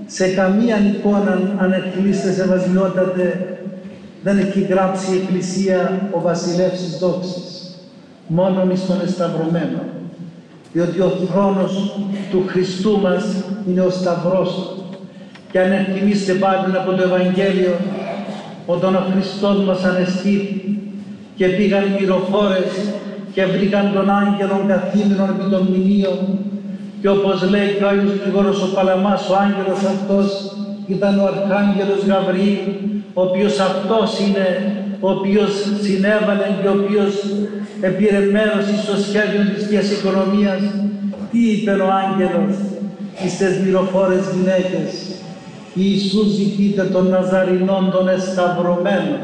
σε 0.06 0.28
καμία 0.28 0.78
εικόνα 0.78 1.56
αν 1.58 1.72
εκτιμήσετε 1.72 2.32
σεβασμιότατε 2.32 3.58
δεν 4.24 4.38
έχει 4.38 4.62
γράψει 4.62 5.14
η 5.14 5.16
Εκκλησία 5.16 6.10
ο 6.12 6.22
βασιλεύς 6.22 6.84
της 6.84 6.98
δόξης, 6.98 7.76
μόνον 8.28 8.70
εις 8.70 8.86
τον 8.86 9.02
εσταυρωμένο. 9.04 9.80
Διότι 10.74 11.00
ο 11.00 11.12
χρόνος 11.32 11.96
του 12.32 12.44
Χριστού 12.48 13.00
μας 13.00 13.26
είναι 13.68 13.82
ο 13.82 13.90
Σταυρός. 13.90 14.74
Και 15.52 15.60
αν 15.60 15.72
εκτιμήσετε 15.72 16.34
πάντων 16.40 16.76
από 16.76 16.92
το 16.92 17.04
Ευαγγέλιο, 17.04 17.76
όταν 18.74 18.96
ο 18.96 19.04
Χριστός 19.12 19.58
μας 19.68 19.84
ανεστήθη 19.84 20.80
και 21.36 21.48
πήγαν 21.48 21.84
οι 21.84 21.94
μυροφόρες 22.00 22.72
και 23.34 23.46
βρήκαν 23.46 23.86
τον 23.94 24.10
άγγελο 24.10 24.58
καθήμενον 24.68 25.30
επί 25.34 25.46
των 25.52 25.62
μνημείων 25.68 26.20
και 27.02 27.10
όπως 27.10 27.50
λέει 27.50 27.70
και 27.78 27.84
ο 27.84 27.88
Άγιος 27.88 28.14
Γρηγόρος 28.22 28.62
ο 28.66 28.68
Παλαμάς, 28.76 29.30
ο 29.30 29.36
άγγελος 29.44 29.82
αυτός 29.94 30.28
ήταν 30.96 31.14
ο 31.20 31.26
Αρχάγγελος 31.32 32.02
Γαβριήλ, 32.10 32.66
ο 33.14 33.22
οποίος 33.22 33.60
αυτός 33.60 34.10
είναι, 34.24 34.48
ο 35.00 35.10
οποίος 35.16 35.52
συνέβαλε 35.84 36.48
και 36.62 36.68
ο 36.68 36.76
οποίος 36.80 37.14
πήρε 37.98 38.20
μέρος 38.36 38.66
στο 38.84 38.96
σχέδιο 39.06 39.42
της 39.54 39.64
Θείας 39.68 39.88
Οικονομίας. 39.92 40.62
Τι 41.32 41.40
είπε 41.52 41.72
ο 41.72 41.90
άγγελος 42.04 42.56
στις 43.34 43.54
μυροφόρες 43.64 44.24
γυναίκες; 44.34 44.92
Ιησού 45.80 46.24
ζητείτε 46.38 46.84
των 46.84 47.08
Ναζαρινών 47.08 47.92
των 47.92 48.08
εσταυρωμένων, 48.08 49.20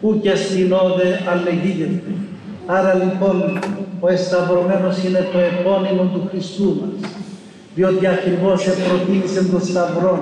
ού 0.00 0.20
και 0.20 0.34
στην 0.36 0.72
όδε 0.72 1.08
αλληλεγγύεται. 1.30 2.02
Άρα 2.66 2.94
λοιπόν 2.94 3.58
ο 4.00 4.08
εσταυρωμένος 4.08 5.04
είναι 5.04 5.26
το 5.32 5.38
επώνυμο 5.38 6.10
του 6.12 6.22
Χριστού 6.30 6.76
μας, 6.80 7.10
διότι 7.74 8.06
ακριβώς 8.06 8.66
επροτίμησε 8.66 9.44
τον 9.44 9.60
Σταυρό 9.60 10.18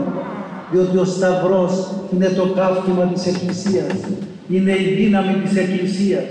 διότι 0.70 0.96
ο 0.99 1.04
Σταυρός 1.04 1.90
είναι 2.12 2.28
το 2.28 2.44
καύτημα 2.56 3.04
της 3.14 3.26
Εκκλησίας, 3.26 3.92
είναι 4.49 4.70
η 4.70 4.94
δύναμη 4.99 5.35
της 5.44 5.56
Εκκλησίας, 5.56 6.28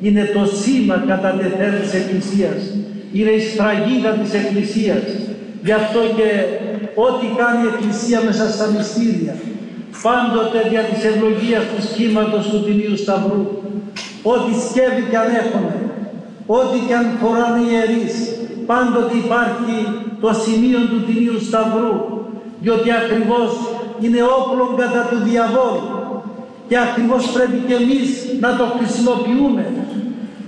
είναι 0.00 0.24
το 0.34 0.44
σήμα 0.60 1.04
κατά 1.06 1.30
τεθέν 1.38 1.80
της 1.82 1.94
Εκκλησίας, 1.94 2.60
είναι 3.12 3.30
η 3.30 3.40
σφραγίδα 3.40 4.10
της 4.10 4.32
Εκκλησίας. 4.34 5.02
Γι' 5.64 5.72
αυτό 5.72 6.00
και 6.16 6.28
ό,τι 7.06 7.26
κάνει 7.40 7.60
η 7.64 7.68
Εκκλησία 7.72 8.20
μέσα 8.28 8.44
στα 8.54 8.66
μυστήρια, 8.74 9.34
πάντοτε 10.04 10.58
δια 10.70 10.82
της 10.90 11.00
ευλογίας 11.10 11.64
του 11.70 11.82
σχήματος 11.88 12.44
του 12.50 12.60
Τιμίου 12.64 12.96
Σταυρού, 13.02 13.42
ό,τι 14.32 14.52
σκεύη 14.64 15.02
και 15.10 15.18
αν 15.22 15.28
έχουν, 15.42 15.66
ό,τι 16.58 16.78
και 16.86 16.94
αν 17.00 17.06
φοράνε 17.20 17.60
οι 17.64 17.70
ιερείς, 17.74 18.14
πάντοτε 18.70 19.14
υπάρχει 19.24 19.76
το 20.24 20.30
σημείο 20.44 20.80
του 20.90 21.00
Τιμίου 21.06 21.38
Σταυρού, 21.48 21.94
διότι 22.62 22.88
ακριβώς 23.00 23.50
είναι 24.04 24.22
όπλο 24.38 24.64
κατά 24.80 25.02
του 25.10 25.18
διαβόλου 25.28 25.86
και 26.68 26.78
ακριβώς 26.86 27.22
πρέπει 27.34 27.58
και 27.66 27.74
εμείς 27.82 28.08
να 28.40 28.50
το 28.58 28.64
χρησιμοποιούμε 28.76 29.64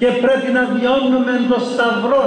και 0.01 0.07
πρέπει 0.25 0.49
να 0.57 0.63
βιώνουμε 0.75 1.33
το 1.51 1.59
σταυρό 1.71 2.25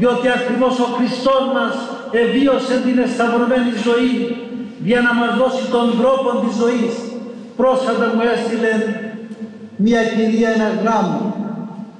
διότι 0.00 0.28
ακριβώς 0.28 0.74
ο 0.78 0.88
Χριστός 0.96 1.42
μας 1.54 1.74
εβίωσε 2.12 2.76
την 2.86 2.98
εσταυρωμένη 2.98 3.72
ζωή 3.86 4.36
για 4.84 5.00
να 5.00 5.14
μας 5.14 5.32
δώσει 5.40 5.70
τον 5.70 5.86
τρόπο 6.00 6.28
της 6.42 6.56
ζωής. 6.62 6.94
Πρόσφατα 7.56 8.06
μου 8.14 8.22
έστειλε 8.34 8.72
μια 9.76 10.02
κυρία 10.14 10.48
ένα 10.56 10.68
γράμμα 10.82 11.34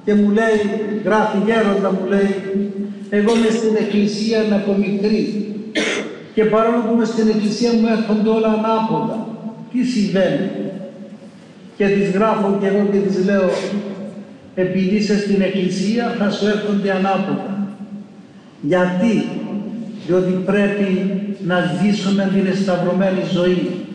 και 0.05 0.13
μου 0.13 0.29
λέει, 0.31 0.59
γράφει 1.05 1.37
γέροντα 1.45 1.91
μου 1.91 2.05
λέει, 2.13 2.31
εγώ 3.09 3.35
είμαι 3.35 3.49
στην 3.49 3.75
εκκλησία 3.75 4.39
από 4.59 4.71
μικρή 4.83 5.23
και 6.33 6.45
παρόλο 6.45 6.77
που 6.77 6.93
είμαι 6.93 7.05
στην 7.05 7.27
εκκλησία 7.27 7.71
μου 7.73 7.87
έρχονται 7.97 8.29
όλα 8.29 8.47
ανάποδα. 8.47 9.27
Τι 9.71 9.83
συμβαίνει; 9.83 10.49
Και 11.77 11.87
τις 11.87 12.11
γράφω 12.11 12.57
και 12.59 12.67
εγώ 12.67 12.87
και 12.91 12.97
τις 12.97 13.25
λέω 13.25 13.49
επειδή 14.55 14.95
είσαι 14.95 15.19
στην 15.19 15.41
εκκλησία 15.41 16.15
θα 16.19 16.29
σου 16.29 16.47
έρχονται 16.47 16.91
ανάποδα. 16.91 17.67
Γιατί; 18.61 19.38
Διότι 20.09 20.31
πρέπει 20.45 20.89
να 21.45 21.57
ζήσουμε 21.79 22.31
την 22.33 22.45
εσταυρωμένη 22.51 23.23
ζωή. 23.31 23.85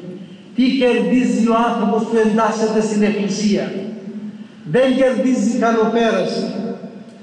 Τι 0.54 0.64
κερδίζει 0.80 1.49
ο 1.49 1.54
άνθρωπος 1.68 2.02
που 2.09 2.16
εντάσσεται 2.25 2.80
στην 2.88 3.02
εκκλησία; 3.02 3.73
Δεν 4.75 4.87
κερδίζει 4.99 5.59
καλοπέραση. 5.64 6.44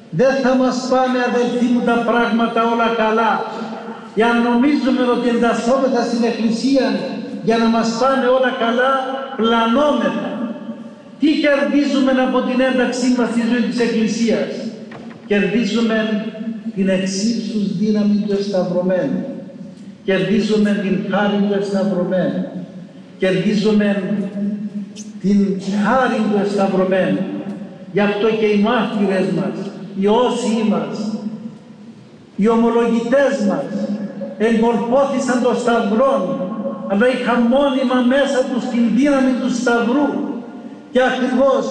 Δεν 0.10 0.34
θα 0.44 0.56
μας 0.56 0.88
πάνε 0.92 1.20
αδελφοί 1.30 1.68
μου 1.74 1.82
τα 1.90 1.98
πράγματα 2.10 2.60
όλα 2.74 2.90
καλά 3.02 3.32
για 4.16 4.28
να 4.34 4.40
νομίζουμε 4.50 5.04
ότι 5.16 5.28
εντασσόμεθα 5.36 6.02
στην 6.10 6.24
Εκκλησία 6.32 6.86
για 7.44 7.58
να 7.58 7.68
μας 7.76 7.90
πάνε 8.00 8.28
όλα 8.38 8.52
καλά, 8.64 8.92
πλανόμεθα. 9.40 10.30
Τι 11.20 11.30
κερδίζουμε 11.44 12.12
από 12.28 12.40
την 12.48 12.60
ένταξή 12.70 13.10
μας 13.18 13.28
στη 13.34 13.42
ζωή 13.50 13.64
της 13.70 13.80
Εκκλησίας; 13.80 14.50
Κερδίζουμε 15.30 15.96
την 16.75 16.90
εξίσους 16.90 17.78
δύναμη 17.78 18.25
του 18.28 18.36
εσταυρωμένου. 18.40 19.25
Κερδίζουμε 20.04 20.80
την 20.82 21.13
χάρη 21.13 21.38
του 21.48 21.54
εσταυρωμένου. 21.60 22.46
Κερδίζουμε 23.18 24.04
την 25.22 25.62
χάρη 25.84 26.16
του 26.16 26.42
εσταυρωμένου. 26.46 27.20
Γι' 27.94 28.00
αυτό 28.00 28.28
και 28.30 28.46
οι 28.46 28.60
μάρτυρες 28.60 29.28
μας, 29.38 29.58
οι 30.00 30.08
όσοι 30.08 30.66
μας, 30.70 31.16
οι 32.36 32.48
ομολογητές 32.48 33.34
μας, 33.50 33.66
εγκορπώθησαν 34.38 35.42
το 35.44 35.54
σταυρό, 35.62 36.16
αλλά 36.88 37.06
είχαν 37.13 37.40
μόνιμα 37.56 37.98
μέσα 38.13 38.40
τους 38.50 38.63
την 38.72 38.84
δύναμη 38.96 39.34
του 39.42 39.51
σταυρού. 39.60 40.08
Και 40.92 41.01
ακριβώς 41.12 41.66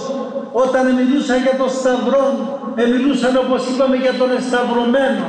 όταν 0.53 0.85
μιλούσαν 0.99 1.39
για 1.45 1.57
το 1.63 1.69
σταυρό, 1.79 2.25
μιλούσαν 2.93 3.35
όπως 3.45 3.61
είπαμε 3.71 3.97
για 4.05 4.15
τον 4.21 4.31
εσταυρωμένο. 4.39 5.27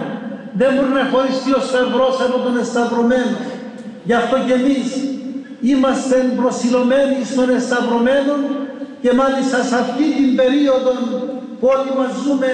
Δεν 0.59 0.69
μπορεί 0.73 0.93
να 1.01 1.05
χωριστεί 1.13 1.51
ο 1.59 1.61
σταυρός 1.69 2.15
από 2.27 2.37
τον 2.45 2.53
εσταυρωμένο. 2.63 3.37
Γι' 4.07 4.17
αυτό 4.21 4.35
και 4.47 4.55
εμείς 4.61 4.87
είμαστε 5.71 6.17
προσιλωμένοι 6.39 7.17
στον 7.31 7.47
εσταυρωμένο 7.57 8.33
και 9.03 9.11
μάλιστα 9.21 9.57
σε 9.69 9.75
αυτή 9.83 10.05
την 10.17 10.29
περίοδο 10.39 10.91
που 11.57 11.65
όλοι 11.75 11.91
μας 11.99 12.11
ζούμε 12.23 12.49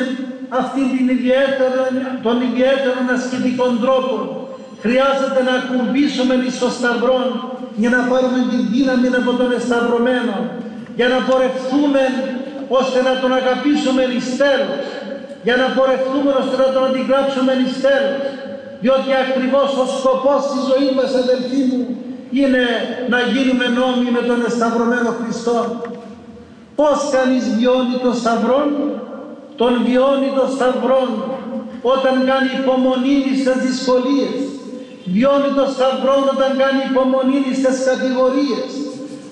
αυτή 0.62 0.82
την 0.94 1.06
ιδιαίτερη, 1.16 1.78
των 2.26 2.36
ιδιαίτερων 2.48 3.06
ασκητικών 3.16 3.72
τρόπων 3.84 4.22
Χρειάζεται 4.84 5.42
να 5.50 5.56
κουμπίσουμε 5.70 6.36
στο 6.58 6.70
σταυρό 6.78 7.20
για 7.82 7.90
να 7.96 8.02
πάρουμε 8.10 8.40
την 8.52 8.62
δύναμη 8.74 9.08
από 9.22 9.32
τον 9.40 9.50
εσταυρωμένο, 9.58 10.36
για 10.96 11.08
να 11.14 11.18
πορευθούμε 11.28 12.02
ώστε 12.80 13.00
να 13.08 13.14
τον 13.22 13.32
αγαπήσουμε 13.40 14.04
εις 14.14 14.28
τέλος. 14.42 14.86
για 15.46 15.56
να 15.62 15.68
πορευτούμε 15.78 16.32
ώστε 16.42 16.56
να 16.64 16.70
τον 16.74 16.84
αντιγράψουμε 16.90 17.52
εις 17.62 17.76
τέλος. 17.86 18.22
Διότι 18.84 19.10
ακριβώς 19.24 19.70
ο 19.84 19.86
σκοπός 19.98 20.42
της 20.52 20.62
ζωής 20.70 20.92
μας 20.98 21.12
αδελφοί 21.24 21.62
μου 21.70 21.82
είναι 22.42 22.64
να 23.14 23.20
γίνουμε 23.34 23.66
νόμοι 23.80 24.08
με 24.18 24.22
τον 24.30 24.40
εσταυρωμένο 24.48 25.10
Χριστό. 25.20 25.58
Πώς 26.80 26.98
κανείς 27.16 27.46
βιώνει 27.56 27.96
τον 28.06 28.14
σταυρό, 28.22 28.62
τον 29.62 29.74
βιώνει 29.86 30.30
τον 30.38 30.50
σταυρό 30.56 31.02
όταν 31.94 32.16
κάνει 32.30 32.50
υπομονή 32.62 33.18
στις 33.40 33.58
δυσκολίες. 33.66 34.38
Βιώνει 35.14 35.50
τον 35.60 35.70
σταυρό 35.76 36.16
όταν 36.34 36.50
κάνει 36.62 36.82
υπομονή 36.92 37.42
στις 37.60 37.78
κατηγορίες. 37.90 38.70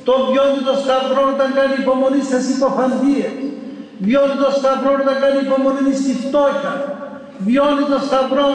Το 0.08 0.14
βιώνει 0.28 0.62
τον 0.70 0.78
σταυρό 0.84 1.24
όταν 1.36 1.50
κάνει 1.58 1.76
υπομονή 1.84 2.22
στις 2.30 2.46
υποφαντίες. 2.56 3.34
Βιώνει 4.06 4.36
τον 4.44 4.54
σταυρό 4.60 4.92
όταν 5.04 5.16
κάνει 5.24 5.40
υπομονή 5.48 5.94
στη 6.02 6.14
φτώχεια. 6.24 6.74
Βιώνει 7.46 7.84
τον 7.92 8.02
σταυρό 8.08 8.48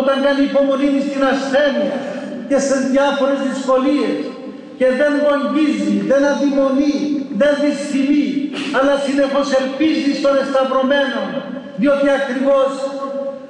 όταν 0.00 0.16
κάνει 0.24 0.42
υπομονή 0.50 0.88
στην 1.08 1.22
ασθένεια 1.32 1.96
και 2.48 2.58
σε 2.66 2.76
διάφορες 2.90 3.38
δυσκολίες 3.48 4.16
και 4.78 4.88
δεν 5.00 5.12
γονγίζει, 5.24 5.94
δεν 6.10 6.22
αδειμονεί, 6.32 6.96
δεν 7.40 7.52
δυστημεί, 7.62 8.26
αλλά 8.78 8.94
συνεχώς 9.06 9.46
ελπίζει 9.60 10.12
στον 10.20 10.34
εσταυρωμένο, 10.42 11.22
διότι 11.80 12.06
ακριβώς 12.18 12.70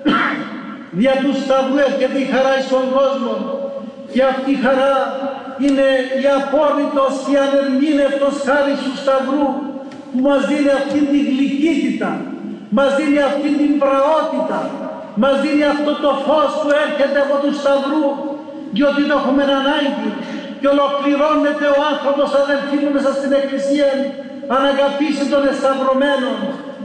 δια 0.98 1.14
του 1.22 1.32
σταυρού 1.42 1.76
έρχεται 1.88 2.18
η 2.24 2.26
χαρά 2.32 2.54
στον 2.66 2.84
κόσμο 2.96 3.34
και 4.12 4.22
αυτή 4.32 4.50
η 4.56 4.58
χαρά 4.64 4.92
είναι 5.64 5.88
η 6.22 6.24
απόλυτος 6.40 7.12
και 7.24 7.32
η 7.34 7.38
ανερμήνευτος 7.46 8.34
χάρη 8.46 8.74
του 8.84 8.92
σταυρού 9.02 9.46
που 10.10 10.18
μας 10.26 10.40
δίνει 10.48 10.70
αυτή 10.80 11.00
την 11.12 11.24
γλυκύτητα, 11.32 12.10
μας 12.76 12.90
δίνει 12.98 13.20
αυτή 13.30 13.48
την 13.60 13.72
πραότητα, 13.82 14.60
μας 15.22 15.34
δίνει 15.42 15.64
αυτό 15.74 15.92
το 16.04 16.10
φως 16.26 16.50
που 16.60 16.68
έρχεται 16.84 17.18
από 17.26 17.34
του 17.42 17.52
σταυρού 17.60 18.06
διότι 18.76 19.02
το 19.08 19.14
έχουμε 19.20 19.42
ανάγκη 19.60 20.10
και 20.60 20.68
ολοκληρώνεται 20.74 21.66
ο 21.76 21.78
άνθρωπος 21.92 22.28
αδελφοί 22.42 22.76
μου 22.82 22.90
μέσα 22.96 23.10
στην 23.18 23.30
Εκκλησία 23.38 23.88
αν 24.54 24.62
αγαπήσει 24.72 25.24
τον 25.32 25.42
εσταυρωμένο 25.50 26.30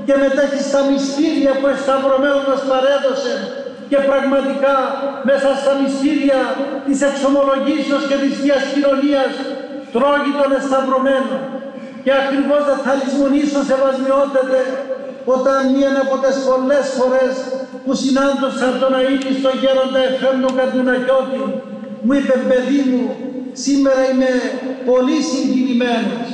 και 0.06 0.14
μετέχει 0.24 0.62
στα 0.70 0.82
μυστήρια 0.90 1.52
που 1.60 1.68
εσταυρωμένος 1.74 2.44
μας 2.50 2.62
παρέδωσε 2.72 3.34
και 3.90 4.00
πραγματικά 4.10 4.76
μέσα 5.30 5.50
στα 5.62 5.72
μυστήρια 5.80 6.40
της 6.86 7.00
εξομολογήσεως 7.10 8.04
και 8.10 8.18
της 8.24 8.34
Θείας 8.40 8.64
Κοινωνίας 8.74 9.32
τρώγει 9.94 10.32
τον 10.40 10.50
εσταυρωμένο 10.58 11.36
και 12.04 12.14
ακριβώς 12.22 12.62
δεν 12.70 12.80
θα 12.86 12.94
λησμονήσω 13.00 13.60
σεβασμιότατε 13.70 14.60
όταν 15.36 15.58
μία 15.76 15.92
από 16.06 16.16
τις 16.24 16.38
πολλές 16.48 16.86
φορές 16.98 17.34
που 17.84 17.94
συνάντωσα 18.02 18.68
τον 18.82 18.92
Αΐνη 19.00 19.32
στον 19.40 19.56
γέροντα 19.62 20.00
Εφραίμ 20.08 20.38
τον 20.46 20.54
Καντουνακιώτη 20.58 21.42
μου 22.06 22.14
είπε 22.18 22.36
παιδί 22.50 22.82
μου 22.90 23.04
σήμερα 23.66 24.02
είμαι 24.10 24.32
πολύ 24.90 25.18
συγκινημένος. 25.32 26.28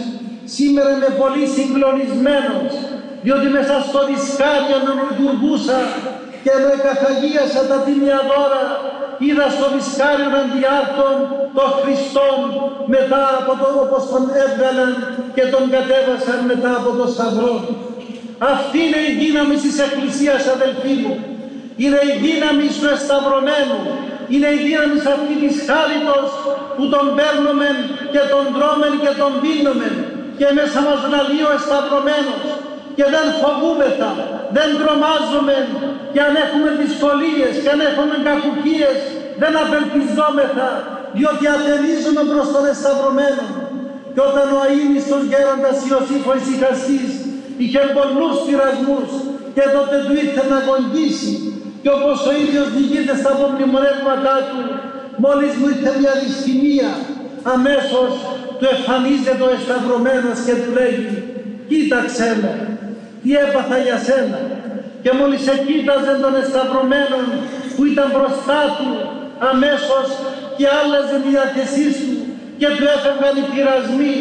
Σήμερα 0.57 0.89
είμαι 0.95 1.11
πολύ 1.23 1.43
συγκλονισμένος 1.55 2.71
διότι 3.23 3.47
μέσα 3.57 3.75
στο 3.87 3.99
δισκάριο 4.09 4.77
να 4.85 4.93
λειτουργούσα 5.01 5.79
και 6.43 6.51
ενώ 6.57 6.69
εκαθαγίασα 6.77 7.61
τα 7.69 7.77
τίμια 7.85 8.19
δώρα 8.29 8.63
είδα 9.25 9.47
στο 9.55 9.67
δισκάριο 9.75 10.31
αντιάρτων 10.41 11.15
τον 11.57 11.69
Χριστόν 11.79 12.39
μετά 12.95 13.23
από 13.39 13.51
το 13.61 13.67
όπως 13.85 14.03
τον 14.11 14.23
έβγαλαν 14.43 14.91
και 15.35 15.43
τον 15.53 15.63
κατέβασαν 15.75 16.39
μετά 16.51 16.71
από 16.79 16.89
το 16.99 17.05
σταυρό. 17.13 17.55
Αυτή 18.53 18.77
είναι 18.85 19.01
η 19.09 19.11
δύναμη 19.21 19.55
της 19.65 19.75
Εκκλησίας 19.85 20.41
αδελφοί 20.55 20.93
μου. 21.03 21.13
Είναι 21.83 21.99
η 22.11 22.13
δύναμη 22.25 22.67
του 22.77 22.85
εσταυρωμένου. 22.95 23.79
Είναι 24.33 24.49
η 24.57 24.59
δύναμη 24.67 24.97
αυτή 25.15 25.33
της 25.43 25.55
χάριτος 25.67 26.29
που 26.75 26.83
τον 26.93 27.05
παίρνουμε 27.17 27.67
και 28.13 28.23
τον 28.33 28.43
τρώμεν 28.55 28.93
και 29.03 29.13
τον 29.21 29.31
δίνουμε 29.43 29.89
και 30.39 30.47
μέσα 30.57 30.79
μας 30.87 30.99
λαλεί 31.11 31.41
ο 31.49 31.51
εσταυρωμένος 31.57 32.43
και 32.99 33.07
δεν 33.15 33.27
φοβούμεθα, 33.41 34.11
δεν 34.57 34.69
τρομάζουμε 34.81 35.55
και 36.13 36.21
αν 36.27 36.33
έχουμε 36.45 36.69
δυσκολίες 36.81 37.53
και 37.63 37.69
αν 37.75 37.79
έχουμε 37.89 38.15
κακουχίες 38.27 38.97
δεν 39.41 39.53
απελπιζόμεθα 39.63 40.69
διότι 41.17 41.45
ατενίζουμε 41.55 42.21
προς 42.31 42.47
τον 42.53 42.63
εσταυρωμένο. 42.71 43.45
Και 44.13 44.21
όταν 44.29 44.47
ο 44.57 44.59
αείμιστος 44.65 45.21
γέροντας 45.31 45.77
Ιωσήφ 45.89 46.23
ο 46.31 46.33
Ισυχαστής 46.41 47.09
είχε 47.61 47.81
πολλούς 47.97 48.35
πειρασμούς 48.45 49.09
και 49.55 49.65
τότε 49.75 49.95
του 50.05 50.13
ήρθε 50.23 50.43
να 50.53 50.59
κοντήσει 50.69 51.33
και 51.83 51.91
όπως 51.97 52.17
ο 52.29 52.31
ίδιος 52.43 52.67
διηγείται 52.75 53.13
στα 53.21 53.29
απομνημονεύματά 53.35 54.35
του 54.49 54.61
μόλις 55.23 55.51
μου 55.59 55.67
ήρθε 55.73 55.91
μια 56.01 56.13
δυστημία 56.23 56.89
αμέσως 57.53 58.11
του 58.57 58.65
εμφανίζεται 58.73 59.43
ο 59.47 59.51
εσταυρωμένος 59.57 60.37
και 60.45 60.55
του 60.61 60.69
λέει 60.77 60.97
κοίταξε 61.69 62.27
με 62.41 62.53
τι 63.21 63.29
έπαθα 63.45 63.77
για 63.85 63.97
σένα 64.07 64.39
και 65.03 65.11
μόλις 65.19 65.43
εκείταζε 65.55 66.13
τον 66.23 66.33
εσταυρωμένο 66.41 67.17
που 67.75 67.81
ήταν 67.91 68.07
μπροστά 68.13 68.61
του 68.77 68.89
αμέσως 69.51 70.07
και 70.57 70.65
άλλαζε 70.79 71.15
τη 71.23 71.29
διάθεσή 71.33 71.87
του 71.99 72.11
και 72.59 72.69
του 72.75 72.85
έφευγαν 72.95 73.33
οι 73.39 73.45
πειρασμοί 73.51 74.15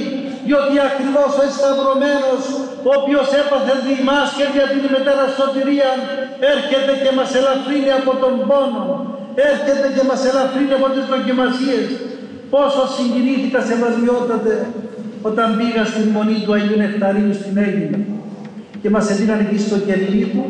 διότι 0.47 0.75
ακριβώς 0.89 1.31
ο 1.41 1.43
εσταυρωμένος 1.49 2.43
ο 2.89 2.91
οποίος 2.99 3.29
έπαθε 3.43 3.75
δημάς 3.89 4.29
και 4.39 4.47
για 4.55 4.67
την 4.73 4.85
μετέρα 4.95 5.25
σωτηρία 5.39 5.91
έρχεται 6.55 6.93
και 7.03 7.11
μας 7.19 7.31
ελαφρύνει 7.39 7.91
από 8.01 8.13
τον 8.23 8.35
πόνο 8.49 8.87
έρχεται 9.51 9.89
και 9.95 10.05
μας 10.11 10.21
ελαφρύνει 10.31 10.73
από 10.79 10.89
τις 10.95 11.05
δοκιμασίες. 11.13 11.87
Πόσο 12.55 12.83
συγκινήθηκα 12.95 13.61
σεβασμιότατε 13.69 14.55
όταν 15.29 15.49
πήγα 15.57 15.85
στην 15.93 16.07
μονή 16.17 16.39
του 16.45 16.53
Αγίου 16.57 16.77
Νεκταρίου 16.77 17.35
στην 17.41 17.57
Αίγυπτο 17.65 18.18
και 18.83 18.91
μας 18.91 19.11
έδιναν 19.11 19.39
εκεί 19.39 19.59
στο 19.59 19.79
κελί 19.79 20.25
του 20.33 20.45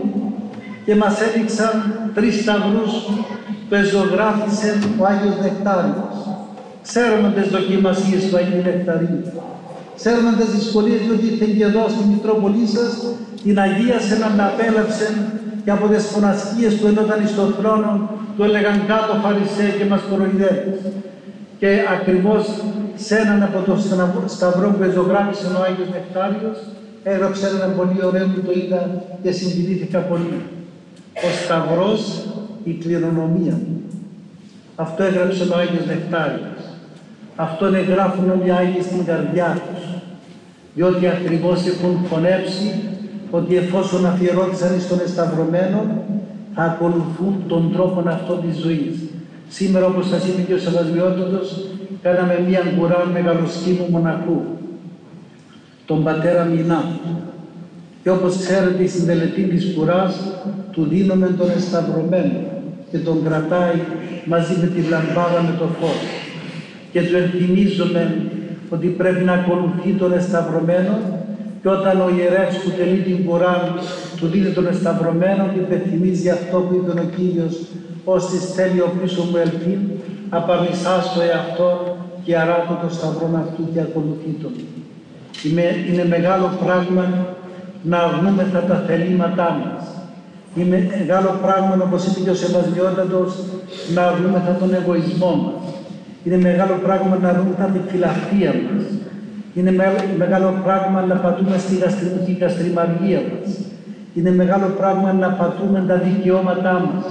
και 0.85 0.95
μας 0.95 1.21
έδειξαν 1.21 1.75
τρεις 2.14 2.35
σταυρούς 2.41 2.93
που 3.69 3.75
εζωγράφησε 3.75 4.79
ο 5.01 5.05
Άγιος 5.05 5.37
Νεκτάριος. 5.43 6.17
Ξέρουμε 6.87 7.29
τις 7.37 7.49
δοκιμασίες 7.55 8.23
του 8.29 8.37
Αγίου 8.37 8.62
Νεκταρίου. 8.69 9.23
Ξέρουμε 9.99 10.31
τις 10.38 10.49
δυσκολίες 10.57 11.01
διότι 11.07 11.27
ήρθε 11.31 11.47
και 11.57 11.64
εδώ 11.71 11.83
στη 11.95 12.03
Μητρόπολή 12.12 12.67
σας 12.75 12.91
την 13.45 13.59
Αγία 13.67 13.99
σε 14.07 14.14
να 14.19 14.45
απέλαψε 14.51 15.07
και 15.64 15.71
από 15.71 15.87
τις 15.88 16.05
φωνασκίες 16.12 16.73
που 16.75 16.87
ενόταν 16.87 17.21
στον 17.35 17.49
θρόνο 17.59 18.11
του 18.37 18.43
έλεγαν 18.43 18.77
κάτω 18.91 19.12
Φαρισέ 19.23 19.69
και 19.79 19.85
μας 19.91 20.03
κοροϊδεύεις. 20.11 20.81
Και 21.61 21.71
ακριβώς 21.97 22.43
σε 22.95 23.14
έναν 23.23 23.43
από 23.49 23.59
το 23.69 23.75
σταυρό 24.37 24.69
που 24.77 24.83
εζωγράφησε 24.88 25.47
ο 25.47 25.62
Άγιος 25.67 25.88
Νεκτάριος 25.97 26.59
έγραψε 27.11 27.47
ένα 27.47 27.66
πολύ 27.79 28.05
ωραίο 28.05 28.27
που 28.27 28.40
το 28.47 28.53
είδα 28.53 29.05
και 29.23 29.31
συγκινήθηκα 29.31 29.99
πολύ. 29.99 30.40
Ο 31.14 31.29
Σταυρός, 31.44 32.27
η 32.64 32.73
κληρονομία. 32.73 33.61
Αυτό 34.77 35.03
έγραψε 35.03 35.42
ο 35.42 35.57
Άγιος 35.57 35.87
Νεκτάριος. 35.87 36.62
Αυτό 37.37 37.64
γράφουν 37.66 38.31
όλοι 38.31 38.47
οι 38.47 38.51
Άγιοι 38.51 38.83
στην 38.83 39.05
καρδιά 39.05 39.62
τους. 39.66 39.85
Διότι 40.75 41.07
ακριβώς 41.07 41.66
έχουν 41.66 42.05
φωνέψει 42.11 42.68
ότι 43.31 43.57
εφόσον 43.57 44.07
αφιερώθησαν 44.07 44.81
στον 44.81 45.01
εσταυρωμένο, 45.01 46.05
θα 46.55 46.62
ακολουθούν 46.62 47.35
τον 47.49 47.73
τρόπο 47.73 48.09
αυτό 48.09 48.35
της 48.35 48.57
ζωής. 48.57 48.97
Σήμερα, 49.49 49.87
όπως 49.87 50.07
σας 50.09 50.27
είπε 50.27 50.42
και 50.42 50.55
ο 50.55 50.59
Σεβασμιότατος, 50.59 51.64
κάναμε 52.03 52.44
μία 52.49 52.62
κουρά 52.79 53.07
μεγαλοσκήμου 53.12 53.87
μοναχού 53.90 54.42
τον 55.88 56.03
πατέρα 56.05 56.44
Μινά. 56.44 56.85
Και 58.03 58.11
όπως 58.11 58.37
ξέρετε 58.37 58.83
η 58.83 58.87
συντελετή 58.87 59.42
της 59.42 59.74
κουράς 59.74 60.14
του 60.72 60.87
δίνουμε 60.90 61.27
τον 61.38 61.51
εσταυρωμένο 61.51 62.38
και 62.90 62.98
τον 62.98 63.24
κρατάει 63.24 63.79
μαζί 64.24 64.55
με 64.61 64.66
τη 64.66 64.81
λαμπάδα 64.81 65.40
με 65.42 65.55
το 65.59 65.66
φως 65.81 66.01
και 66.92 67.01
του 67.03 67.16
ενθυμίζουμε 67.16 68.31
ότι 68.70 68.87
πρέπει 68.87 69.24
να 69.24 69.33
ακολουθεί 69.33 69.90
τον 69.98 70.12
εσταυρωμένο 70.12 70.94
και 71.62 71.68
όταν 71.68 72.01
ο 72.01 72.09
ιερεύς 72.16 72.57
που 72.62 72.70
τελεί 72.70 72.98
την 72.98 73.24
κουρά 73.24 73.74
του 74.16 74.27
δίνει 74.27 74.51
τον 74.51 74.66
εσταυρωμένο 74.66 75.51
και 75.53 75.59
υπενθυμίζει 75.59 76.29
αυτό 76.31 76.57
που 76.59 76.74
είπε 76.74 77.01
ο 77.01 77.05
Κύριος 77.16 77.55
«Όσοι 78.05 78.37
θέλει 78.37 78.81
ο 78.81 78.90
πίσω 79.03 79.22
μου 79.22 79.37
ελπίν, 79.37 79.79
απαμισάς 80.29 81.05
στο 81.05 81.20
εαυτό 81.20 81.96
και 82.24 82.37
αράτω 82.37 82.79
το 82.83 82.94
σταυρό 82.94 83.31
αυτού 83.35 83.72
και 83.72 83.81
ακολουθεί 83.81 84.31
τον». 84.42 84.53
Είναι 85.91 86.05
μεγάλο 86.09 86.51
πράγμα 86.64 87.05
να 87.83 87.99
αρνούμεθα 87.99 88.61
τα 88.61 88.85
θελήματά 88.87 89.49
μας. 89.61 89.85
Είναι 90.55 90.91
μεγάλο 90.99 91.38
πράγμα, 91.43 91.85
όπως 91.85 92.07
είπε 92.07 92.21
και 92.21 92.31
ο 92.31 92.35
Σεβασμιότατος, 92.35 93.35
να 93.95 94.03
αρνούμεθα 94.03 94.57
τον 94.61 94.75
εγωισμό 94.75 95.35
μας. 95.45 95.75
Είναι 96.25 96.37
μεγάλο 96.37 96.75
πράγμα 96.85 97.19
να 97.23 97.29
αρνούμεθα 97.29 97.64
τη 97.64 97.79
φιλαυτία 97.91 98.53
μας. 98.64 98.85
Είναι 99.55 99.73
μεγάλο 100.17 100.61
πράγμα 100.64 101.01
να 101.01 101.14
πατούμε 101.14 101.59
στη 101.59 101.75
γαστριμαργία 102.41 103.21
μας. 103.31 103.59
Είναι 104.14 104.31
μεγάλο 104.31 104.67
πράγμα 104.79 105.12
να 105.12 105.29
πατούμε 105.29 105.85
τα 105.88 105.97
δικαιώματά 105.97 106.73
μας. 106.73 107.05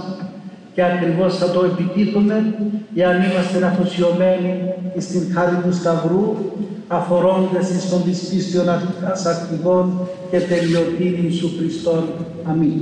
Και 0.73 0.83
ακριβώς 0.83 1.37
θα 1.37 1.51
το 1.51 1.63
επιτύχουμε 1.65 2.53
εάν 2.95 3.15
είμαστε 3.21 3.65
αφοσιωμένοι 3.65 4.73
στην 4.97 5.21
χάρη 5.33 5.55
του 5.63 5.73
Σταυρού 5.73 6.35
αφορώντες 6.87 7.69
εις 7.69 7.89
των 7.89 8.03
δυσπίστιων 8.05 8.69
ακτιβών 9.25 10.07
και 10.31 10.39
τελειωτήνην 10.39 11.31
σου 11.31 11.51
Χριστόν. 11.57 12.03
Αμήν. 12.43 12.81